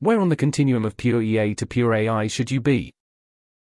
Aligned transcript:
Where 0.00 0.20
on 0.20 0.28
the 0.28 0.36
continuum 0.36 0.84
of 0.84 0.96
pure 0.96 1.20
EA 1.20 1.56
to 1.56 1.66
pure 1.66 1.92
AI 1.92 2.28
should 2.28 2.52
you 2.52 2.60
be? 2.60 2.92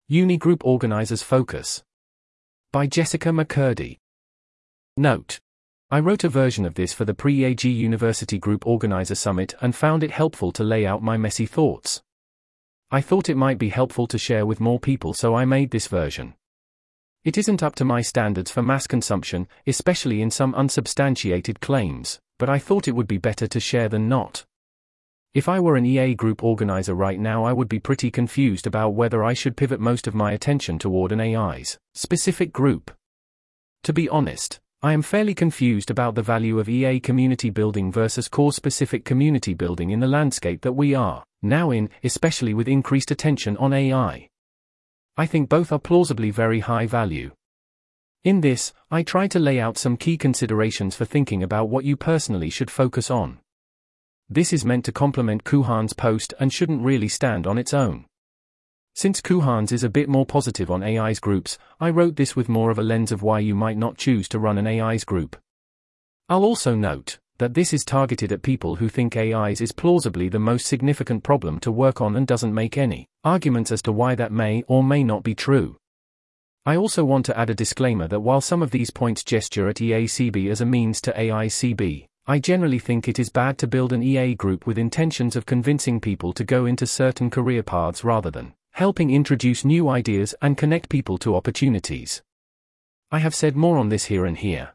Uni 0.08 0.38
Group 0.38 0.64
Organizers 0.64 1.24
Focus. 1.24 1.82
By 2.72 2.86
Jessica 2.86 3.30
McCurdy. 3.30 3.98
Note. 4.96 5.40
I 5.90 6.00
wrote 6.00 6.24
a 6.24 6.30
version 6.30 6.66
of 6.66 6.76
this 6.76 6.94
for 6.94 7.04
the 7.04 7.16
Pre-AG 7.16 7.68
University 7.68 8.38
Group 8.38 8.68
Organizer 8.68 9.16
Summit 9.16 9.56
and 9.60 9.76
found 9.76 10.04
it 10.04 10.12
helpful 10.12 10.52
to 10.52 10.64
lay 10.64 10.86
out 10.86 11.02
my 11.02 11.18
messy 11.18 11.48
thoughts. 11.48 12.04
I 12.92 13.02
thought 13.02 13.28
it 13.28 13.36
might 13.36 13.58
be 13.58 13.70
helpful 13.70 14.06
to 14.06 14.20
share 14.20 14.46
with 14.46 14.60
more 14.60 14.80
people 14.80 15.16
so 15.16 15.34
I 15.34 15.46
made 15.46 15.72
this 15.72 15.88
version. 15.88 16.36
It 17.24 17.40
isn't 17.40 17.64
up 17.64 17.74
to 17.76 17.86
my 17.86 18.02
standards 18.02 18.52
for 18.52 18.62
mass 18.62 18.86
consumption, 18.86 19.48
especially 19.66 20.22
in 20.22 20.30
some 20.30 20.54
unsubstantiated 20.54 21.60
claims, 21.60 22.20
but 22.38 22.50
I 22.50 22.60
thought 22.60 22.88
it 22.88 22.96
would 22.96 23.08
be 23.08 23.18
better 23.18 23.48
to 23.48 23.60
share 23.60 23.90
than 23.90 24.08
not. 24.08 24.46
If 25.36 25.48
I 25.48 25.60
were 25.60 25.76
an 25.76 25.86
EA 25.86 26.16
group 26.16 26.44
organizer 26.44 26.96
right 26.96 27.20
now, 27.20 27.44
I 27.44 27.54
would 27.54 27.70
be 27.70 27.78
pretty 27.78 28.10
confused 28.10 28.66
about 28.66 28.96
whether 28.96 29.24
I 29.24 29.34
should 29.34 29.56
pivot 29.56 29.80
most 29.80 30.08
of 30.08 30.16
my 30.16 30.32
attention 30.32 30.80
toward 30.80 31.12
an 31.12 31.22
AIS 31.22 31.78
specific 31.94 32.52
group. 32.52 32.90
To 33.84 33.94
be 33.94 34.10
honest, 34.10 34.60
I 34.82 34.94
am 34.94 35.04
fairly 35.04 35.36
confused 35.36 35.92
about 35.92 36.16
the 36.16 36.24
value 36.24 36.58
of 36.58 36.68
EA 36.68 37.00
community 37.00 37.52
building 37.52 37.92
versus 37.92 38.28
cause 38.28 38.56
specific 38.56 39.06
community 39.06 39.54
building 39.54 39.92
in 39.92 40.00
the 40.00 40.08
landscape 40.08 40.62
that 40.62 40.74
we 40.74 40.96
are 40.96 41.24
now 41.44 41.70
in, 41.70 41.92
especially 42.04 42.56
with 42.56 42.68
increased 42.68 43.12
attention 43.12 43.56
on 43.58 43.72
AI. 43.72 44.28
I 45.16 45.26
think 45.28 45.48
both 45.48 45.72
are 45.72 45.80
plausibly 45.80 46.32
very 46.32 46.62
high 46.62 46.88
value. 46.88 47.32
In 48.24 48.42
this, 48.42 48.74
I 48.90 49.04
try 49.04 49.28
to 49.28 49.38
lay 49.38 49.60
out 49.60 49.78
some 49.78 49.96
key 49.96 50.18
considerations 50.18 50.96
for 50.96 51.06
thinking 51.06 51.44
about 51.44 51.70
what 51.70 51.86
you 51.86 51.96
personally 51.96 52.50
should 52.50 52.72
focus 52.72 53.12
on. 53.12 53.40
This 54.32 54.54
is 54.54 54.64
meant 54.64 54.86
to 54.86 54.92
complement 54.92 55.44
Kuhan's 55.44 55.94
post 55.94 56.36
and 56.40 56.54
shouldn't 56.54 56.84
really 56.84 57.08
stand 57.08 57.48
on 57.48 57.58
its 57.58 57.74
own. 57.74 58.06
Since 58.94 59.22
Kuhan's 59.22 59.72
is 59.72 59.84
a 59.84 59.90
bit 59.90 60.08
more 60.08 60.26
positive 60.26 60.70
on 60.70 60.84
AIS 60.84 61.20
groups, 61.20 61.58
I 61.80 61.90
wrote 61.90 62.16
this 62.16 62.36
with 62.36 62.48
more 62.48 62.70
of 62.70 62.78
a 62.78 62.84
lens 62.84 63.12
of 63.12 63.24
why 63.24 63.40
you 63.40 63.56
might 63.56 63.78
not 63.78 63.98
choose 63.98 64.30
to 64.30 64.38
run 64.38 64.60
an 64.60 64.68
AIS 64.68 65.04
group. 65.04 65.36
I'll 66.28 66.44
also 66.44 66.76
note 66.76 67.18
that 67.40 67.56
this 67.56 67.74
is 67.74 67.84
targeted 67.84 68.32
at 68.32 68.44
people 68.44 68.76
who 68.76 68.88
think 68.88 69.18
AIS 69.18 69.62
is 69.62 69.72
plausibly 69.72 70.30
the 70.30 70.38
most 70.38 70.68
significant 70.68 71.24
problem 71.24 71.58
to 71.62 71.72
work 71.72 72.00
on 72.00 72.16
and 72.16 72.28
doesn't 72.28 72.54
make 72.54 72.78
any 72.78 73.08
arguments 73.24 73.72
as 73.72 73.82
to 73.82 73.92
why 73.92 74.14
that 74.14 74.32
may 74.32 74.62
or 74.68 74.84
may 74.84 75.04
not 75.04 75.24
be 75.24 75.34
true. 75.34 75.76
I 76.68 76.76
also 76.76 77.04
want 77.04 77.26
to 77.28 77.40
add 77.40 77.50
a 77.50 77.56
disclaimer 77.56 78.08
that 78.10 78.20
while 78.20 78.42
some 78.42 78.62
of 78.62 78.70
these 78.70 78.92
points 78.92 79.24
gesture 79.24 79.70
at 79.70 79.78
EACB 79.78 80.52
as 80.52 80.62
a 80.62 80.68
means 80.68 81.02
to 81.02 81.14
AICB, 81.14 82.06
I 82.28 82.40
generally 82.40 82.80
think 82.80 83.08
it 83.08 83.20
is 83.20 83.30
bad 83.30 83.58
to 83.58 83.68
build 83.68 83.92
an 83.92 84.04
EA 84.04 84.36
group 84.36 84.68
with 84.68 84.78
intentions 84.78 85.36
of 85.36 85.46
convincing 85.46 86.00
people 86.00 86.32
to 86.34 86.44
go 86.44 86.66
into 86.66 86.86
certain 86.86 87.30
career 87.30 87.64
paths 87.64 88.04
rather 88.04 88.30
than 88.30 88.54
helping 88.74 89.10
introduce 89.10 89.66
new 89.66 89.90
ideas 89.90 90.36
and 90.42 90.58
connect 90.58 90.90
people 90.90 91.18
to 91.18 91.36
opportunities. 91.36 92.22
I 93.12 93.20
have 93.20 93.34
said 93.34 93.56
more 93.56 93.78
on 93.78 93.90
this 93.90 94.06
here 94.06 94.26
and 94.26 94.38
here. 94.38 94.74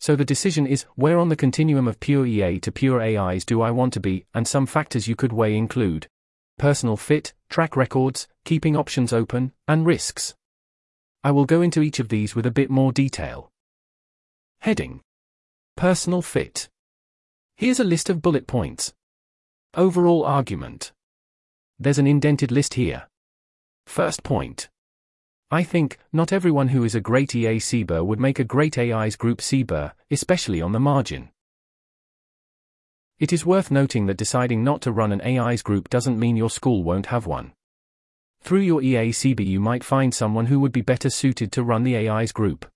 So 0.00 0.14
the 0.14 0.24
decision 0.24 0.66
is, 0.66 0.84
where 0.94 1.18
on 1.18 1.28
the 1.28 1.36
continuum 1.36 1.88
of 1.88 1.98
pure 1.98 2.26
EA 2.26 2.60
to 2.60 2.70
pure 2.70 3.00
AIS 3.00 3.44
do 3.44 3.62
I 3.62 3.70
want 3.70 3.92
to 3.94 4.00
be, 4.00 4.26
and 4.32 4.46
some 4.46 4.66
factors 4.66 5.08
you 5.08 5.16
could 5.16 5.32
weigh 5.32 5.56
include 5.56 6.06
personal 6.58 6.96
fit, 6.96 7.32
track 7.48 7.76
records, 7.76 8.28
keeping 8.44 8.76
options 8.76 9.12
open, 9.12 9.52
and 9.66 9.86
risks. 9.86 10.34
I 11.24 11.30
will 11.30 11.46
go 11.46 11.62
into 11.62 11.82
each 11.82 11.98
of 11.98 12.08
these 12.08 12.34
with 12.34 12.46
a 12.46 12.50
bit 12.50 12.70
more 12.70 12.92
detail. 12.92 13.50
Heading 14.60 15.00
Personal 15.78 16.22
fit. 16.22 16.68
Here's 17.56 17.78
a 17.78 17.84
list 17.84 18.10
of 18.10 18.20
bullet 18.20 18.48
points. 18.48 18.92
Overall 19.74 20.24
argument. 20.24 20.90
There's 21.78 22.00
an 22.00 22.06
indented 22.08 22.50
list 22.50 22.74
here. 22.74 23.06
First 23.86 24.24
point. 24.24 24.70
I 25.52 25.62
think, 25.62 25.98
not 26.12 26.32
everyone 26.32 26.70
who 26.70 26.82
is 26.82 26.96
a 26.96 27.00
great 27.00 27.32
EA 27.32 27.60
would 28.02 28.18
make 28.18 28.40
a 28.40 28.44
great 28.44 28.76
AIS 28.76 29.14
group 29.14 29.38
CBER, 29.38 29.92
especially 30.10 30.60
on 30.60 30.72
the 30.72 30.80
margin. 30.80 31.30
It 33.20 33.32
is 33.32 33.46
worth 33.46 33.70
noting 33.70 34.06
that 34.06 34.16
deciding 34.16 34.64
not 34.64 34.80
to 34.80 34.90
run 34.90 35.12
an 35.12 35.20
AIS 35.20 35.62
group 35.62 35.88
doesn't 35.88 36.18
mean 36.18 36.36
your 36.36 36.50
school 36.50 36.82
won't 36.82 37.06
have 37.06 37.28
one. 37.28 37.52
Through 38.40 38.62
your 38.62 38.82
EA 38.82 39.12
you 39.22 39.60
might 39.60 39.84
find 39.84 40.12
someone 40.12 40.46
who 40.46 40.58
would 40.58 40.72
be 40.72 40.82
better 40.82 41.08
suited 41.08 41.52
to 41.52 41.62
run 41.62 41.84
the 41.84 42.08
AIS 42.08 42.32
group. 42.32 42.68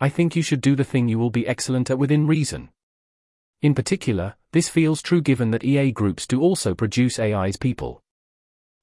I 0.00 0.08
think 0.08 0.34
you 0.34 0.42
should 0.42 0.62
do 0.62 0.74
the 0.74 0.84
thing 0.84 1.08
you 1.08 1.18
will 1.18 1.30
be 1.30 1.46
excellent 1.46 1.90
at 1.90 1.98
within 1.98 2.26
reason. 2.26 2.70
In 3.60 3.74
particular, 3.74 4.36
this 4.52 4.70
feels 4.70 5.02
true 5.02 5.20
given 5.20 5.50
that 5.50 5.62
EA 5.62 5.92
groups 5.92 6.26
do 6.26 6.40
also 6.40 6.74
produce 6.74 7.18
AIS 7.18 7.56
people. 7.56 8.02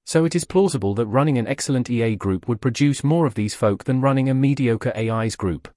So 0.05 0.25
it 0.25 0.35
is 0.35 0.45
plausible 0.45 0.93
that 0.93 1.07
running 1.07 1.39
an 1.39 1.47
excellent 1.47 1.89
EA 1.89 2.15
group 2.15 2.47
would 2.47 2.61
produce 2.61 3.03
more 3.03 3.25
of 3.25 3.33
these 3.33 3.55
folk 3.55 3.85
than 3.85 3.99
running 3.99 4.29
a 4.29 4.35
mediocre 4.35 4.93
AIS 4.95 5.35
group. 5.35 5.67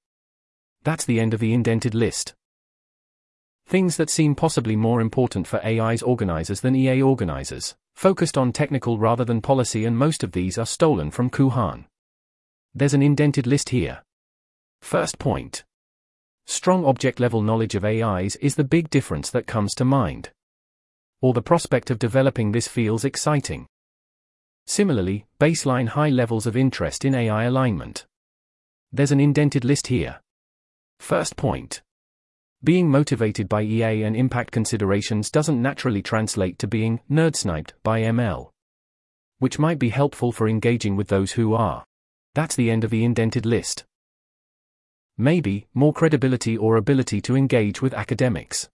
That's 0.83 1.07
the 1.07 1.19
end 1.19 1.33
of 1.33 1.41
the 1.41 1.55
indented 1.55 1.95
list. 1.95 2.35
Things 3.67 3.97
that 3.97 4.11
seem 4.11 4.35
possibly 4.35 4.77
more 4.77 5.01
important 5.01 5.47
for 5.47 5.65
AIS 5.65 6.03
organizers 6.03 6.61
than 6.61 6.77
EA 6.77 7.03
organizers, 7.03 7.77
focused 7.95 8.37
on 8.37 8.53
technical 8.53 8.99
rather 8.99 9.25
than 9.25 9.41
policy, 9.41 9.87
and 9.87 9.97
most 9.97 10.23
of 10.23 10.33
these 10.33 10.59
are 10.59 10.67
stolen 10.67 11.11
from 11.11 11.31
Kuhan. 11.31 11.87
There's 12.75 12.95
an 12.95 13.03
indented 13.03 13.47
list 13.47 13.71
here. 13.71 14.03
First 14.83 15.19
point 15.19 15.65
Strong 16.47 16.85
object 16.85 17.21
level 17.21 17.43
knowledge 17.43 17.75
of 17.75 17.85
AIS 17.85 18.37
is 18.37 18.57
the 18.57 18.65
big 18.65 18.91
difference 18.91 19.31
that 19.31 19.47
comes 19.47 19.75
to 19.75 19.85
mind. 19.85 20.31
Or 21.21 21.33
the 21.33 21.43
prospect 21.43 21.91
of 21.91 21.99
developing 21.99 22.51
this 22.51 22.67
feels 22.67 23.05
exciting. 23.05 23.67
Similarly, 24.67 25.27
baseline 25.39 25.89
high 25.89 26.09
levels 26.09 26.47
of 26.47 26.57
interest 26.57 27.05
in 27.05 27.15
AI 27.15 27.45
alignment. 27.45 28.07
There's 28.93 29.13
an 29.13 29.21
indented 29.21 29.65
list 29.65 29.87
here. 29.89 30.21
First 30.99 31.37
point. 31.37 31.83
Being 32.63 32.91
motivated 32.91 33.49
by 33.49 33.63
EA 33.63 34.03
and 34.03 34.17
impact 34.17 34.51
considerations 34.51 35.31
doesn't 35.31 35.63
naturally 35.63 36.03
translate 36.03 36.59
to 36.59 36.67
being 36.67 37.01
nerd 37.11 37.37
sniped 37.37 37.75
by 37.83 38.01
ML. 38.01 38.51
Which 39.39 39.59
might 39.59 39.79
be 39.79 39.89
helpful 39.89 40.33
for 40.33 40.49
engaging 40.49 40.97
with 40.97 41.09
those 41.09 41.33
who 41.33 41.55
are. 41.55 41.85
That's 42.35 42.57
the 42.57 42.71
end 42.71 42.85
of 42.85 42.91
the 42.91 43.05
indented 43.05 43.47
list. 43.47 43.85
Maybe, 45.21 45.67
more 45.75 45.93
credibility 45.93 46.57
or 46.57 46.77
ability 46.77 47.21
to 47.21 47.37
engage 47.37 47.83
with 47.83 47.93
academics. 47.93 48.71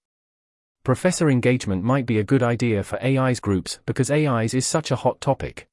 Professor 0.85 1.29
engagement 1.29 1.83
might 1.83 2.07
be 2.07 2.21
a 2.21 2.23
good 2.23 2.41
idea 2.41 2.85
for 2.85 3.03
AIS 3.03 3.41
groups 3.41 3.81
because 3.85 4.13
AIs 4.13 4.55
is 4.55 4.65
such 4.65 4.93
a 4.93 5.03
hot 5.03 5.21
topic. 5.21 5.67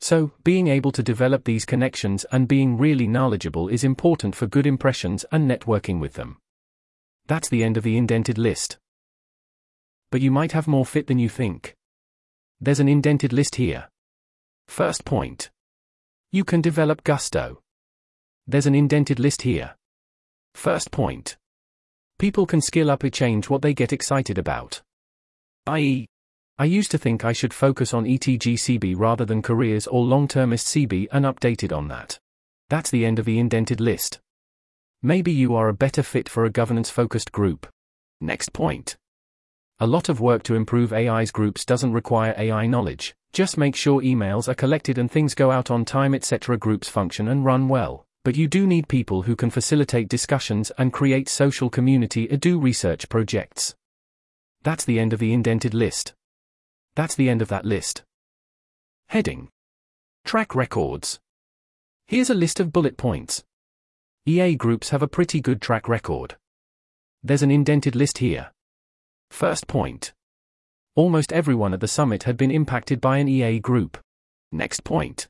So, 0.00 0.30
being 0.44 0.68
able 0.68 0.92
to 0.92 1.02
develop 1.02 1.42
these 1.42 1.64
connections 1.64 2.24
and 2.30 2.46
being 2.46 2.78
really 2.78 3.08
knowledgeable 3.08 3.66
is 3.66 3.82
important 3.82 4.36
for 4.36 4.46
good 4.46 4.64
impressions 4.64 5.24
and 5.32 5.50
networking 5.50 5.98
with 5.98 6.12
them. 6.12 6.36
That's 7.26 7.48
the 7.48 7.64
end 7.64 7.76
of 7.76 7.82
the 7.82 7.96
indented 7.96 8.38
list. 8.38 8.78
But 10.12 10.20
you 10.20 10.30
might 10.30 10.52
have 10.52 10.68
more 10.68 10.86
fit 10.86 11.08
than 11.08 11.18
you 11.18 11.28
think. 11.28 11.74
There's 12.60 12.78
an 12.78 12.88
indented 12.88 13.32
list 13.32 13.56
here. 13.56 13.88
First 14.68 15.04
point. 15.04 15.50
You 16.30 16.44
can 16.44 16.60
develop 16.60 17.02
gusto. 17.02 17.60
There's 18.46 18.66
an 18.66 18.76
indented 18.76 19.18
list 19.18 19.42
here. 19.42 19.74
First 20.54 20.90
point. 20.90 21.36
People 22.18 22.46
can 22.46 22.60
skill 22.60 22.90
up 22.90 23.02
or 23.02 23.10
change 23.10 23.48
what 23.48 23.62
they 23.62 23.72
get 23.72 23.92
excited 23.92 24.38
about. 24.38 24.82
I.e., 25.66 26.06
I 26.58 26.64
used 26.64 26.90
to 26.90 26.98
think 26.98 27.24
I 27.24 27.32
should 27.32 27.54
focus 27.54 27.94
on 27.94 28.04
ETG 28.04 28.54
CB 28.54 28.94
rather 28.98 29.24
than 29.24 29.40
careers 29.40 29.86
or 29.86 30.04
long-termist 30.04 30.66
CB 30.66 31.08
and 31.10 31.24
updated 31.24 31.74
on 31.74 31.88
that. 31.88 32.18
That's 32.68 32.90
the 32.90 33.06
end 33.06 33.18
of 33.18 33.24
the 33.24 33.38
indented 33.38 33.80
list. 33.80 34.20
Maybe 35.02 35.32
you 35.32 35.54
are 35.54 35.68
a 35.68 35.74
better 35.74 36.02
fit 36.02 36.28
for 36.28 36.44
a 36.44 36.50
governance-focused 36.50 37.32
group. 37.32 37.66
Next 38.20 38.52
point. 38.52 38.98
A 39.78 39.86
lot 39.86 40.10
of 40.10 40.20
work 40.20 40.42
to 40.42 40.54
improve 40.54 40.92
AIS 40.92 41.30
groups 41.30 41.64
doesn't 41.64 41.94
require 41.94 42.34
AI 42.36 42.66
knowledge. 42.66 43.14
Just 43.32 43.56
make 43.56 43.74
sure 43.74 44.02
emails 44.02 44.46
are 44.46 44.54
collected 44.54 44.98
and 44.98 45.10
things 45.10 45.34
go 45.34 45.50
out 45.50 45.70
on 45.70 45.86
time 45.86 46.14
etc. 46.14 46.58
Groups 46.58 46.90
function 46.90 47.28
and 47.28 47.46
run 47.46 47.68
well. 47.68 48.04
But 48.22 48.36
you 48.36 48.48
do 48.48 48.66
need 48.66 48.88
people 48.88 49.22
who 49.22 49.34
can 49.34 49.48
facilitate 49.48 50.08
discussions 50.08 50.70
and 50.76 50.92
create 50.92 51.28
social 51.28 51.70
community 51.70 52.28
or 52.30 52.36
do 52.36 52.58
research 52.58 53.08
projects. 53.08 53.74
That's 54.62 54.84
the 54.84 55.00
end 55.00 55.14
of 55.14 55.20
the 55.20 55.32
indented 55.32 55.72
list. 55.72 56.12
That's 56.96 57.14
the 57.14 57.30
end 57.30 57.40
of 57.40 57.48
that 57.48 57.64
list. 57.64 58.02
Heading 59.08 59.48
Track 60.24 60.54
Records. 60.54 61.18
Here's 62.06 62.28
a 62.28 62.34
list 62.34 62.60
of 62.60 62.72
bullet 62.72 62.98
points. 62.98 63.42
EA 64.26 64.54
groups 64.54 64.90
have 64.90 65.02
a 65.02 65.08
pretty 65.08 65.40
good 65.40 65.62
track 65.62 65.88
record. 65.88 66.36
There's 67.22 67.42
an 67.42 67.50
indented 67.50 67.96
list 67.96 68.18
here. 68.18 68.52
First 69.30 69.66
point. 69.66 70.12
Almost 70.94 71.32
everyone 71.32 71.72
at 71.72 71.80
the 71.80 71.88
summit 71.88 72.24
had 72.24 72.36
been 72.36 72.50
impacted 72.50 73.00
by 73.00 73.16
an 73.18 73.28
EA 73.28 73.60
group. 73.60 73.96
Next 74.52 74.84
point. 74.84 75.28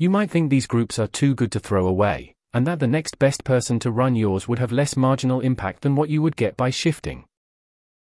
You 0.00 0.10
might 0.10 0.30
think 0.30 0.48
these 0.48 0.68
groups 0.68 0.96
are 1.00 1.08
too 1.08 1.34
good 1.34 1.50
to 1.50 1.58
throw 1.58 1.88
away, 1.88 2.36
and 2.54 2.64
that 2.68 2.78
the 2.78 2.86
next 2.86 3.18
best 3.18 3.42
person 3.42 3.80
to 3.80 3.90
run 3.90 4.14
yours 4.14 4.46
would 4.46 4.60
have 4.60 4.70
less 4.70 4.96
marginal 4.96 5.40
impact 5.40 5.82
than 5.82 5.96
what 5.96 6.08
you 6.08 6.22
would 6.22 6.36
get 6.36 6.56
by 6.56 6.70
shifting. 6.70 7.24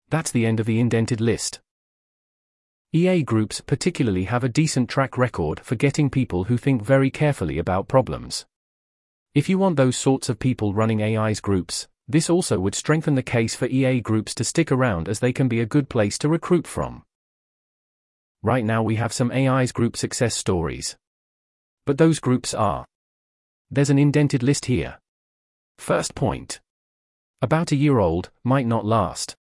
That's 0.09 0.31
the 0.31 0.47
end 0.47 0.59
of 0.59 0.65
the 0.65 0.79
indented 0.79 1.21
list. 1.21 1.61
EA 2.93 3.21
groups 3.21 3.61
particularly 3.61 4.23
have 4.23 4.43
a 4.43 4.49
decent 4.49 4.89
track 4.89 5.19
record 5.19 5.59
for 5.59 5.75
getting 5.75 6.09
people 6.09 6.45
who 6.45 6.57
think 6.57 6.81
very 6.81 7.11
carefully 7.11 7.59
about 7.59 7.87
problems. 7.87 8.47
If 9.35 9.47
you 9.47 9.59
want 9.59 9.75
those 9.75 9.95
sorts 9.95 10.29
of 10.29 10.39
people 10.39 10.73
running 10.73 11.01
AIS 11.01 11.41
groups, 11.41 11.87
this 12.07 12.27
also 12.27 12.59
would 12.59 12.73
strengthen 12.73 13.13
the 13.13 13.21
case 13.21 13.53
for 13.53 13.67
EA 13.67 14.01
groups 14.01 14.33
to 14.35 14.43
stick 14.43 14.71
around 14.71 15.07
as 15.07 15.19
they 15.19 15.31
can 15.31 15.47
be 15.47 15.59
a 15.59 15.67
good 15.67 15.89
place 15.89 16.17
to 16.19 16.29
recruit 16.29 16.65
from. 16.65 17.03
Right 18.41 18.65
now 18.65 18.81
we 18.81 18.95
have 18.95 19.13
some 19.13 19.31
AIS 19.31 19.71
group 19.71 19.95
success 19.95 20.35
stories. 20.35 20.97
But 21.85 21.97
those 21.97 22.19
groups 22.19 22.53
are. 22.53 22.85
There's 23.69 23.89
an 23.89 23.99
indented 23.99 24.43
list 24.43 24.65
here. 24.65 24.99
First 25.77 26.15
point. 26.15 26.61
About 27.41 27.71
a 27.71 27.75
year 27.75 27.99
old, 27.99 28.29
might 28.43 28.65
not 28.65 28.85
last. 28.85 29.35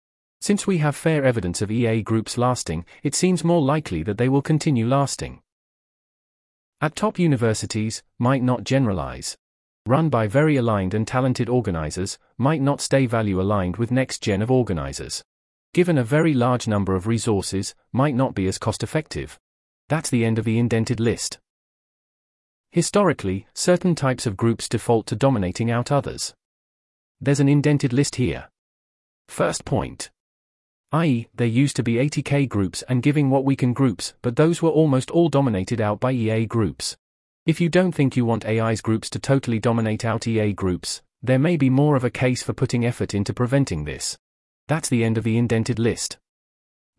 Since 0.41 0.65
we 0.65 0.77
have 0.77 0.95
fair 0.95 1.25
evidence 1.25 1.61
of 1.61 1.69
EA 1.69 2.01
groups 2.01 2.37
lasting, 2.37 2.85
it 3.03 3.13
seems 3.13 3.43
more 3.43 3.61
likely 3.61 4.03
that 4.03 4.17
they 4.17 4.29
will 4.29 4.41
continue 4.41 4.87
lasting. 4.87 5.41
At 6.79 6.95
top 6.95 7.19
universities, 7.19 8.03
might 8.17 8.41
not 8.41 8.63
generalize. 8.63 9.35
Run 9.85 10.07
by 10.07 10.27
very 10.27 10.55
aligned 10.55 10.93
and 10.93 11.05
talented 11.05 11.49
organizers, 11.49 12.17
might 12.37 12.61
not 12.61 12.79
stay 12.79 13.05
value 13.05 13.41
aligned 13.41 13.75
with 13.75 13.91
next 13.91 14.23
gen 14.23 14.41
of 14.41 14.49
organizers. 14.49 15.23
Given 15.73 15.97
a 15.97 16.03
very 16.05 16.33
large 16.33 16.69
number 16.69 16.95
of 16.95 17.05
resources, 17.05 17.75
might 17.91 18.15
not 18.15 18.33
be 18.33 18.47
as 18.47 18.57
cost 18.57 18.81
effective. 18.81 19.37
That's 19.89 20.09
the 20.09 20.23
end 20.23 20.39
of 20.39 20.45
the 20.45 20.57
indented 20.57 21.01
list. 21.01 21.37
Historically, 22.71 23.47
certain 23.53 23.95
types 23.95 24.25
of 24.25 24.37
groups 24.37 24.69
default 24.69 25.07
to 25.07 25.15
dominating 25.15 25.71
out 25.71 25.91
others. 25.91 26.33
There's 27.19 27.39
an 27.39 27.49
indented 27.49 27.93
list 27.93 28.15
here. 28.15 28.49
First 29.27 29.65
point 29.65 30.11
i.e., 30.91 31.27
there 31.35 31.45
used 31.45 31.75
to 31.75 31.83
be 31.83 31.95
80k 31.95 32.49
groups 32.49 32.83
and 32.89 33.03
giving 33.03 33.29
what 33.29 33.45
we 33.45 33.55
can 33.55 33.73
groups, 33.73 34.15
but 34.23 34.35
those 34.35 34.61
were 34.61 34.69
almost 34.69 35.11
all 35.11 35.29
dominated 35.29 35.79
out 35.79 35.99
by 35.99 36.11
EA 36.11 36.47
groups. 36.47 36.97
If 37.45 37.61
you 37.61 37.69
don't 37.69 37.91
think 37.91 38.17
you 38.17 38.25
want 38.25 38.45
AIS 38.45 38.81
groups 38.81 39.07
to 39.11 39.19
totally 39.19 39.59
dominate 39.59 40.03
out 40.03 40.27
EA 40.27 40.53
groups, 40.53 41.03
there 41.21 41.37
may 41.37 41.57
be 41.57 41.69
more 41.69 41.95
of 41.95 42.03
a 42.03 42.09
case 42.09 42.41
for 42.41 42.53
putting 42.53 42.85
effort 42.85 43.13
into 43.13 43.35
preventing 43.35 43.83
this. 43.83 44.17
That's 44.67 44.89
the 44.89 45.03
end 45.03 45.17
of 45.19 45.23
the 45.23 45.37
indented 45.37 45.77
list. 45.77 46.17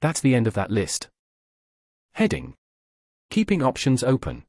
That's 0.00 0.20
the 0.20 0.36
end 0.36 0.46
of 0.46 0.54
that 0.54 0.70
list. 0.70 1.08
Heading 2.14 2.54
Keeping 3.30 3.62
options 3.62 4.04
open. 4.04 4.44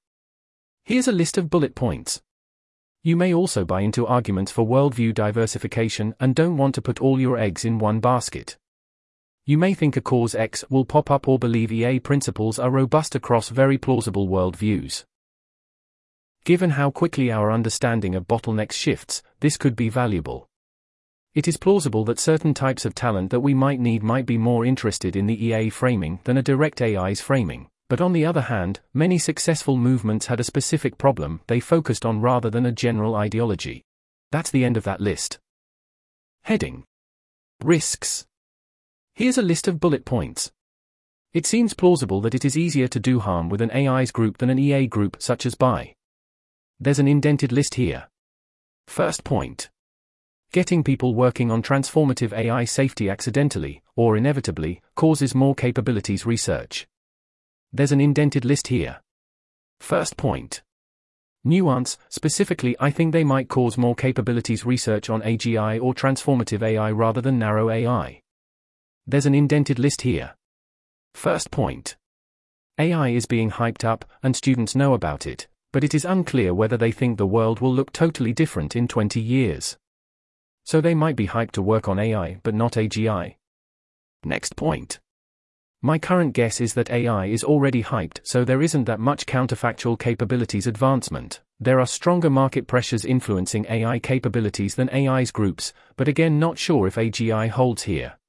Here's 0.84 1.08
a 1.08 1.12
list 1.12 1.38
of 1.38 1.50
bullet 1.50 1.76
points. 1.76 2.22
You 3.04 3.16
may 3.16 3.34
also 3.34 3.66
buy 3.66 3.82
into 3.82 4.06
arguments 4.06 4.52
for 4.52 4.66
worldview 4.66 5.14
diversification 5.14 6.14
and 6.20 6.36
don't 6.36 6.58
want 6.58 6.76
to 6.76 6.82
put 6.82 7.02
all 7.02 7.20
your 7.20 7.38
eggs 7.38 7.66
in 7.66 7.80
one 7.80 8.00
basket. 8.00 8.58
You 9.46 9.58
may 9.58 9.74
think 9.74 9.98
a 9.98 10.02
cause 10.02 10.36
X 10.36 10.64
will 10.70 10.86
pop 10.86 11.10
up 11.10 11.28
or 11.28 11.40
believe 11.40 11.72
EA 11.72 12.00
principles 12.00 12.60
are 12.60 12.70
robust 12.70 13.16
across 13.16 13.50
very 13.50 13.80
plausible 13.80 14.28
worldviews. 14.28 15.04
Given 16.46 16.72
how 16.72 16.92
quickly 16.92 17.32
our 17.32 17.52
understanding 17.52 18.14
of 18.14 18.28
bottlenecks 18.28 18.74
shifts, 18.74 19.24
this 19.40 19.58
could 19.58 19.76
be 19.76 19.90
valuable. 19.90 20.48
It 21.34 21.48
is 21.48 21.58
plausible 21.58 22.06
that 22.06 22.20
certain 22.20 22.54
types 22.54 22.86
of 22.86 22.94
talent 22.94 23.32
that 23.32 23.40
we 23.40 23.56
might 23.56 23.80
need 23.80 24.04
might 24.04 24.28
be 24.28 24.38
more 24.38 24.64
interested 24.64 25.16
in 25.16 25.26
the 25.26 25.46
EA 25.46 25.72
framing 25.72 26.20
than 26.26 26.38
a 26.38 26.44
direct 26.44 26.82
AIS 26.82 27.20
framing. 27.20 27.71
But 27.92 28.00
on 28.00 28.14
the 28.14 28.26
other 28.26 28.44
hand, 28.44 28.80
many 28.94 29.18
successful 29.18 29.76
movements 29.76 30.28
had 30.28 30.40
a 30.40 30.46
specific 30.46 30.98
problem 30.98 31.42
they 31.48 31.60
focused 31.60 32.06
on 32.06 32.22
rather 32.22 32.50
than 32.50 32.66
a 32.66 32.72
general 32.72 33.16
ideology. 33.16 33.84
That's 34.32 34.50
the 34.50 34.64
end 34.64 34.78
of 34.78 34.86
that 34.86 35.02
list. 35.02 35.40
Heading 36.44 36.86
Risks 37.62 38.26
Here's 39.14 39.38
a 39.38 39.42
list 39.42 39.68
of 39.68 39.82
bullet 39.82 40.06
points. 40.06 40.54
It 41.34 41.46
seems 41.46 41.74
plausible 41.74 42.22
that 42.22 42.34
it 42.34 42.46
is 42.46 42.58
easier 42.58 42.88
to 42.88 42.98
do 42.98 43.20
harm 43.20 43.50
with 43.50 43.60
an 43.60 43.72
AIS 43.72 44.12
group 44.12 44.38
than 44.38 44.50
an 44.50 44.58
EA 44.58 44.88
group 44.88 45.18
such 45.20 45.46
as 45.46 45.56
BI. 45.56 45.94
There's 46.80 47.00
an 47.00 47.10
indented 47.10 47.52
list 47.52 47.76
here. 47.76 48.08
First 48.88 49.26
point. 49.26 49.70
Getting 50.54 50.86
people 50.86 51.14
working 51.14 51.52
on 51.52 51.62
transformative 51.62 52.32
AI 52.32 52.64
safety 52.64 53.10
accidentally, 53.10 53.84
or 53.98 54.16
inevitably, 54.16 54.82
causes 54.96 55.36
more 55.36 55.56
capabilities 55.56 56.26
research. 56.26 56.88
There's 57.74 57.92
an 57.92 58.02
indented 58.02 58.44
list 58.44 58.68
here. 58.68 59.02
First 59.80 60.18
point. 60.18 60.62
Nuance, 61.44 61.98
specifically, 62.10 62.76
I 62.80 62.92
think 62.92 63.14
they 63.14 63.24
might 63.24 63.48
cause 63.48 63.78
more 63.78 63.96
capabilities 63.96 64.66
research 64.66 65.10
on 65.10 65.22
AGI 65.22 65.82
or 65.82 65.94
transformative 65.94 66.62
AI 66.62 66.92
rather 66.92 67.22
than 67.22 67.40
narrow 67.40 67.70
AI. 67.70 68.22
There's 69.08 69.26
an 69.26 69.34
indented 69.34 69.80
list 69.80 70.02
here. 70.02 70.36
First 71.16 71.50
point. 71.50 71.96
AI 72.78 73.10
is 73.10 73.26
being 73.26 73.52
hyped 73.52 73.84
up, 73.84 74.06
and 74.22 74.36
students 74.36 74.76
know 74.76 74.94
about 74.94 75.26
it, 75.26 75.48
but 75.72 75.84
it 75.84 75.94
is 75.94 76.06
unclear 76.06 76.54
whether 76.54 76.78
they 76.78 76.92
think 76.92 77.18
the 77.18 77.26
world 77.26 77.60
will 77.60 77.74
look 77.74 77.92
totally 77.92 78.34
different 78.34 78.76
in 78.76 78.88
20 78.88 79.20
years. 79.20 79.78
So 80.66 80.82
they 80.82 80.94
might 80.94 81.16
be 81.16 81.28
hyped 81.28 81.52
to 81.52 81.62
work 81.62 81.88
on 81.88 82.00
AI 82.00 82.38
but 82.44 82.54
not 82.54 82.74
AGI. 82.74 83.36
Next 84.24 84.56
point. 84.56 85.00
My 85.84 85.98
current 85.98 86.34
guess 86.34 86.62
is 86.62 86.76
that 86.76 86.92
AI 86.92 87.26
is 87.26 87.44
already 87.44 87.82
hyped, 87.82 88.20
so 88.22 88.46
there 88.46 88.62
isn't 88.62 88.84
that 88.84 89.00
much 89.00 89.26
counterfactual 89.26 89.98
capabilities 89.98 90.68
advancement. 90.68 91.42
There 91.60 91.80
are 91.80 91.88
stronger 91.88 92.30
market 92.30 92.68
pressures 92.68 93.04
influencing 93.04 93.66
AI 93.68 93.98
capabilities 93.98 94.76
than 94.76 94.92
AIS 94.92 95.32
groups, 95.32 95.74
but 95.98 96.08
again, 96.08 96.38
not 96.38 96.60
sure 96.60 96.86
if 96.86 96.96
AGI 96.96 97.50
holds 97.50 97.84
here. 97.84 98.20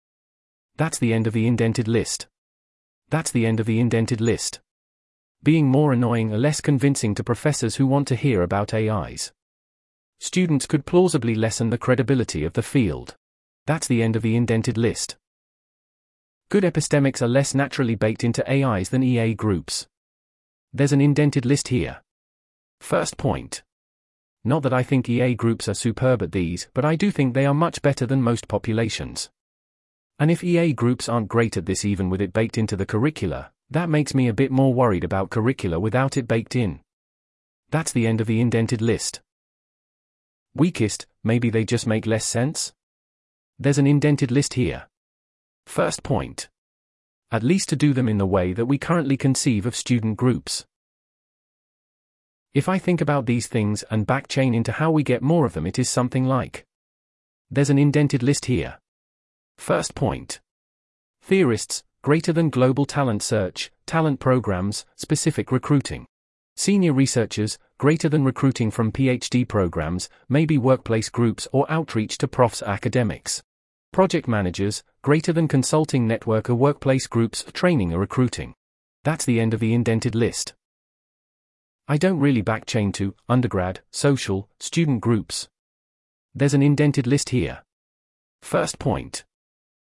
That's 0.77 0.99
the 0.99 1.13
end 1.13 1.27
of 1.27 1.35
the 1.35 1.47
indented 1.47 1.89
list. 1.89 2.27
That's 3.11 3.31
the 3.31 3.45
end 3.45 3.61
of 3.61 3.67
the 3.67 3.81
indented 3.81 4.23
list. 4.23 4.61
Being 5.43 5.67
more 5.67 5.93
annoying 5.93 6.33
or 6.33 6.39
less 6.39 6.63
convincing 6.63 7.15
to 7.17 7.25
professors 7.25 7.77
who 7.77 7.87
want 7.87 8.09
to 8.09 8.17
hear 8.17 8.41
about 8.41 8.73
AIS. 8.73 9.31
Students 10.21 10.65
could 10.65 10.87
plausibly 10.87 11.35
lessen 11.35 11.69
the 11.69 11.77
credibility 11.77 12.45
of 12.45 12.55
the 12.55 12.63
field. 12.63 13.15
That's 13.67 13.89
the 13.89 14.03
end 14.03 14.17
of 14.17 14.23
the 14.23 14.37
indented 14.37 14.79
list. 14.79 15.17
Good 16.49 16.65
epistemics 16.65 17.23
are 17.23 17.29
less 17.29 17.55
naturally 17.55 17.95
baked 17.95 18.25
into 18.25 18.49
AIS 18.51 18.91
than 18.91 19.03
EA 19.03 19.35
groups. 19.35 19.87
There's 20.73 20.93
an 20.93 21.01
indented 21.01 21.45
list 21.45 21.69
here. 21.69 22.03
First 22.81 23.17
point. 23.17 23.63
Not 24.45 24.63
that 24.65 24.73
I 24.73 24.83
think 24.83 25.09
EA 25.09 25.35
groups 25.35 25.69
are 25.69 25.75
superb 25.75 26.23
at 26.23 26.33
these, 26.33 26.69
but 26.75 26.85
I 26.85 26.97
do 26.97 27.11
think 27.11 27.33
they 27.33 27.47
are 27.47 27.55
much 27.55 27.81
better 27.81 28.07
than 28.07 28.23
most 28.23 28.49
populations. 28.49 29.31
And 30.19 30.31
if 30.31 30.43
EA 30.43 30.73
groups 30.73 31.09
aren't 31.09 31.29
great 31.29 31.57
at 31.57 31.67
this 31.67 31.85
even 31.85 32.11
with 32.11 32.21
it 32.21 32.33
baked 32.33 32.59
into 32.59 32.77
the 32.77 32.87
curricula, 32.87 33.53
that 33.71 33.89
makes 33.89 34.15
me 34.15 34.29
a 34.29 34.35
bit 34.35 34.51
more 34.51 34.75
worried 34.75 35.05
about 35.05 35.31
curricula 35.31 35.81
without 35.81 36.17
it 36.17 36.29
baked 36.29 36.57
in. 36.57 36.81
That's 37.71 37.93
the 37.93 38.07
end 38.07 38.21
of 38.21 38.27
the 38.27 38.41
indented 38.41 38.83
list. 38.83 39.21
Weakest, 40.55 41.07
maybe 41.25 41.49
they 41.49 41.65
just 41.65 41.87
make 41.87 42.07
less 42.07 42.25
sense? 42.25 42.73
There's 43.59 43.79
an 43.79 43.87
indented 43.87 44.31
list 44.31 44.55
here. 44.55 44.89
First 45.67 46.03
point. 46.03 46.49
At 47.31 47.43
least 47.43 47.69
to 47.71 47.77
do 47.77 47.93
them 47.93 48.09
in 48.09 48.19
the 48.19 48.27
way 48.27 48.53
that 48.53 48.67
we 48.67 48.79
currently 48.79 49.17
conceive 49.17 49.65
of 49.65 49.75
student 49.75 50.17
groups. 50.17 50.67
If 52.55 52.69
I 52.69 52.79
think 52.79 53.01
about 53.01 53.25
these 53.25 53.47
things 53.47 53.83
and 53.91 54.07
backchain 54.07 54.55
into 54.55 54.73
how 54.73 54.91
we 54.91 55.03
get 55.03 55.23
more 55.23 55.47
of 55.47 55.55
them, 55.55 55.67
it 55.67 55.79
is 55.79 55.89
something 55.89 56.27
like. 56.27 56.67
There's 57.51 57.71
an 57.71 57.79
indented 57.79 58.23
list 58.23 58.45
here. 58.45 58.79
First 59.57 59.95
point. 59.95 60.41
Theorists, 61.23 61.83
greater 62.03 62.33
than 62.33 62.51
global 62.51 62.85
talent 62.85 63.23
search, 63.23 63.71
talent 63.87 64.21
programs, 64.21 64.85
specific 64.97 65.51
recruiting. 65.51 66.05
Senior 66.57 66.93
researchers, 66.93 67.59
greater 67.79 68.11
than 68.11 68.25
recruiting 68.25 68.71
from 68.71 68.93
PhD 68.93 69.49
programs, 69.49 70.11
maybe 70.29 70.59
workplace 70.59 71.09
groups 71.09 71.49
or 71.53 71.65
outreach 71.71 72.19
to 72.19 72.29
profs 72.29 72.63
academics. 72.63 73.43
Project 73.93 74.27
managers, 74.27 74.83
greater 75.03 75.33
than 75.33 75.49
consulting 75.49 76.07
network 76.07 76.51
or 76.51 76.55
workplace 76.55 77.07
groups, 77.07 77.45
training 77.53 77.93
or 77.93 77.99
recruiting. 77.99 78.55
That's 79.05 79.25
the 79.25 79.39
end 79.39 79.55
of 79.55 79.61
the 79.61 79.75
indented 79.75 80.15
list. 80.15 80.55
I 81.87 81.99
don't 81.99 82.19
really 82.19 82.43
backchain 82.43 82.93
to 82.95 83.15
undergrad, 83.29 83.81
social, 83.91 84.49
student 84.59 85.01
groups. 85.01 85.49
There's 86.35 86.55
an 86.55 86.63
indented 86.63 87.07
list 87.07 87.31
here. 87.31 87.63
First 88.41 88.79
point 88.79 89.25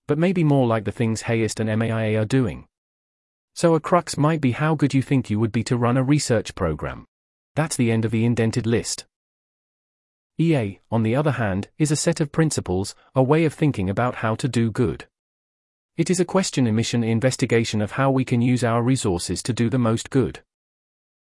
but 0.08 0.18
maybe 0.18 0.44
more 0.44 0.68
like 0.68 0.84
the 0.84 0.92
things 0.92 1.24
HAIST 1.24 1.60
and 1.60 1.70
MAIA 1.70 2.22
are 2.22 2.26
doing. 2.26 2.68
So 3.56 3.76
a 3.76 3.80
crux 3.80 4.18
might 4.18 4.42
be 4.42 4.52
how 4.52 4.76
good 4.76 4.94
you 4.94 5.02
think 5.02 5.30
you 5.30 5.40
would 5.40 5.52
be 5.52 5.64
to 5.66 5.78
run 5.78 5.98
a 5.98 6.04
research 6.04 6.56
program. 6.56 7.06
That's 7.56 7.76
the 7.76 7.92
end 7.92 8.04
of 8.04 8.12
the 8.12 8.26
indented 8.26 8.66
list. 8.66 9.06
EA, 10.40 10.80
on 10.90 11.04
the 11.04 11.16
other 11.16 11.34
hand, 11.34 11.70
is 11.78 11.92
a 11.92 11.96
set 11.96 12.20
of 12.20 12.32
principles, 12.32 12.96
a 13.14 13.22
way 13.22 13.46
of 13.46 13.54
thinking 13.54 13.88
about 13.88 14.16
how 14.16 14.34
to 14.34 14.48
do 14.48 14.72
good. 14.72 15.06
It 15.96 16.10
is 16.10 16.20
a 16.20 16.26
question 16.26 16.66
emission 16.66 17.04
investigation 17.04 17.84
of 17.84 17.92
how 17.92 18.10
we 18.10 18.26
can 18.26 18.42
use 18.42 18.64
our 18.64 18.82
resources 18.82 19.44
to 19.44 19.54
do 19.54 19.70
the 19.70 19.78
most 19.78 20.10
good. 20.10 20.42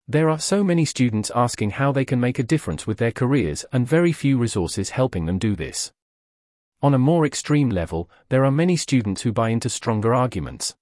There 0.07 0.31
are 0.31 0.38
so 0.38 0.62
many 0.62 0.85
students 0.85 1.33
asking 1.35 1.71
how 1.71 1.90
they 1.90 2.05
can 2.05 2.21
make 2.21 2.38
a 2.38 2.45
difference 2.45 2.87
with 2.87 2.99
their 2.99 3.11
careers 3.11 3.64
and 3.73 3.85
very 3.85 4.12
few 4.12 4.38
resources 4.38 4.90
helping 4.90 5.26
them 5.26 5.38
do 5.38 5.57
this. 5.57 5.93
On 6.81 6.95
a 6.95 6.99
more 6.99 7.26
extreme 7.26 7.69
level, 7.69 8.09
there 8.29 8.45
are 8.45 8.52
many 8.52 8.76
students 8.76 9.23
who 9.23 9.33
buy 9.33 9.49
into 9.49 9.69
stronger 9.69 10.14
arguments. 10.14 10.76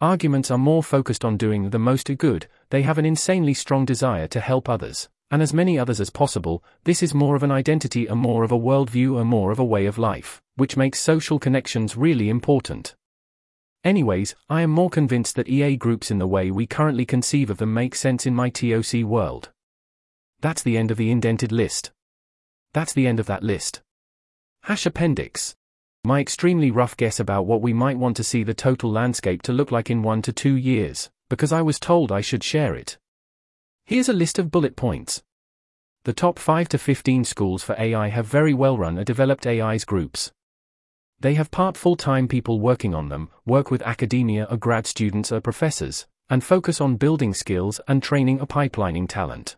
Arguments 0.00 0.50
are 0.50 0.58
more 0.58 0.82
focused 0.82 1.24
on 1.24 1.36
doing 1.36 1.70
the 1.70 1.78
most 1.78 2.10
good, 2.18 2.48
they 2.70 2.82
have 2.82 2.98
an 2.98 3.06
insanely 3.06 3.54
strong 3.54 3.84
desire 3.84 4.26
to 4.26 4.40
help 4.40 4.68
others, 4.68 5.08
and 5.30 5.42
as 5.42 5.52
many 5.52 5.78
others 5.78 6.00
as 6.00 6.10
possible, 6.10 6.62
this 6.84 7.02
is 7.02 7.14
more 7.14 7.36
of 7.36 7.42
an 7.42 7.50
identity 7.50 8.06
and 8.06 8.20
more 8.20 8.44
of 8.44 8.52
a 8.52 8.58
worldview 8.58 9.20
and 9.20 9.28
more 9.28 9.50
of 9.50 9.58
a 9.58 9.64
way 9.64 9.86
of 9.86 9.98
life, 9.98 10.40
which 10.54 10.76
makes 10.76 11.00
social 11.00 11.38
connections 11.38 11.96
really 11.96 12.28
important. 12.28 12.94
Anyways, 13.82 14.34
I 14.48 14.62
am 14.62 14.70
more 14.70 14.90
convinced 14.90 15.36
that 15.36 15.48
EA 15.48 15.76
groups 15.76 16.10
in 16.10 16.18
the 16.18 16.26
way 16.26 16.50
we 16.50 16.66
currently 16.66 17.04
conceive 17.04 17.50
of 17.50 17.58
them 17.58 17.72
make 17.74 17.94
sense 17.94 18.26
in 18.26 18.34
my 18.34 18.50
TOC 18.50 19.02
world. 19.02 19.50
That's 20.40 20.62
the 20.62 20.76
end 20.76 20.90
of 20.90 20.96
the 20.96 21.10
indented 21.10 21.52
list. 21.52 21.92
That's 22.72 22.92
the 22.92 23.06
end 23.06 23.20
of 23.20 23.26
that 23.26 23.42
list. 23.42 23.82
Hash 24.62 24.86
appendix. 24.86 25.54
My 26.04 26.20
extremely 26.20 26.70
rough 26.70 26.96
guess 26.96 27.18
about 27.18 27.46
what 27.46 27.62
we 27.62 27.72
might 27.72 27.98
want 27.98 28.16
to 28.18 28.24
see 28.24 28.42
the 28.42 28.54
total 28.54 28.90
landscape 28.90 29.42
to 29.42 29.52
look 29.52 29.72
like 29.72 29.90
in 29.90 30.02
one 30.02 30.22
to 30.22 30.32
two 30.32 30.54
years, 30.54 31.10
because 31.28 31.52
I 31.52 31.62
was 31.62 31.80
told 31.80 32.12
I 32.12 32.20
should 32.20 32.44
share 32.44 32.74
it. 32.74 32.98
Here's 33.88 34.08
a 34.08 34.12
list 34.12 34.40
of 34.40 34.50
bullet 34.50 34.74
points. 34.74 35.22
The 36.02 36.12
top 36.12 36.40
5 36.40 36.68
to 36.70 36.76
15 36.76 37.22
schools 37.22 37.62
for 37.62 37.76
AI 37.78 38.08
have 38.08 38.26
very 38.26 38.52
well 38.52 38.76
run 38.76 38.98
or 38.98 39.04
developed 39.04 39.46
AIS 39.46 39.84
groups. 39.84 40.32
They 41.20 41.34
have 41.34 41.52
part 41.52 41.76
full 41.76 41.94
time 41.94 42.26
people 42.26 42.58
working 42.58 42.96
on 42.96 43.10
them, 43.10 43.28
work 43.44 43.70
with 43.70 43.82
academia 43.82 44.48
or 44.50 44.56
grad 44.56 44.88
students 44.88 45.30
or 45.30 45.40
professors, 45.40 46.08
and 46.28 46.42
focus 46.42 46.80
on 46.80 46.96
building 46.96 47.32
skills 47.32 47.80
and 47.86 48.02
training 48.02 48.40
or 48.40 48.48
pipelining 48.48 49.08
talent. 49.08 49.54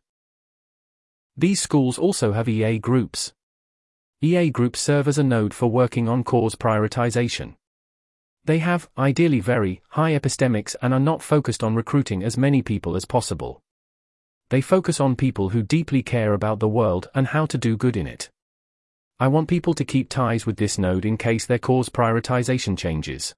These 1.34 1.62
schools 1.62 1.96
also 1.96 2.32
have 2.32 2.50
EA 2.50 2.78
groups. 2.78 3.32
EA 4.20 4.50
groups 4.50 4.78
serve 4.78 5.08
as 5.08 5.16
a 5.16 5.24
node 5.24 5.54
for 5.54 5.68
working 5.68 6.06
on 6.06 6.22
cause 6.22 6.54
prioritization. 6.54 7.54
They 8.44 8.58
have, 8.58 8.90
ideally, 8.98 9.40
very 9.40 9.80
high 9.92 10.12
epistemics 10.12 10.76
and 10.82 10.92
are 10.92 11.00
not 11.00 11.22
focused 11.22 11.64
on 11.64 11.74
recruiting 11.74 12.22
as 12.22 12.36
many 12.36 12.60
people 12.60 12.94
as 12.94 13.06
possible. 13.06 13.62
They 14.50 14.62
focus 14.62 14.98
on 14.98 15.14
people 15.14 15.50
who 15.50 15.62
deeply 15.62 16.02
care 16.02 16.32
about 16.32 16.58
the 16.58 16.68
world 16.68 17.08
and 17.14 17.26
how 17.26 17.44
to 17.46 17.58
do 17.58 17.76
good 17.76 17.96
in 17.96 18.06
it. 18.06 18.30
I 19.20 19.28
want 19.28 19.48
people 19.48 19.74
to 19.74 19.84
keep 19.84 20.08
ties 20.08 20.46
with 20.46 20.56
this 20.56 20.78
node 20.78 21.04
in 21.04 21.18
case 21.18 21.44
their 21.44 21.58
cause 21.58 21.90
prioritization 21.90 22.78
changes. 22.78 23.34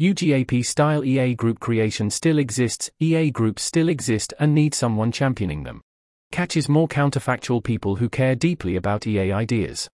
UGAP 0.00 0.64
style 0.64 1.04
EA 1.04 1.34
group 1.34 1.58
creation 1.58 2.10
still 2.10 2.38
exists, 2.38 2.90
EA 3.00 3.30
groups 3.30 3.62
still 3.62 3.88
exist 3.88 4.32
and 4.38 4.54
need 4.54 4.74
someone 4.74 5.10
championing 5.10 5.64
them. 5.64 5.82
Catches 6.30 6.68
more 6.68 6.88
counterfactual 6.88 7.62
people 7.64 7.96
who 7.96 8.08
care 8.08 8.34
deeply 8.34 8.76
about 8.76 9.06
EA 9.06 9.32
ideas. 9.32 9.88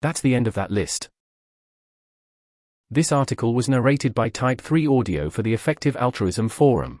That's 0.00 0.20
the 0.20 0.34
end 0.34 0.46
of 0.46 0.54
that 0.54 0.70
list. 0.70 1.08
This 2.90 3.12
article 3.12 3.54
was 3.54 3.68
narrated 3.68 4.14
by 4.14 4.28
Type 4.28 4.60
3 4.60 4.86
Audio 4.86 5.28
for 5.28 5.42
the 5.42 5.52
Effective 5.54 5.96
Altruism 5.96 6.48
Forum. 6.48 7.00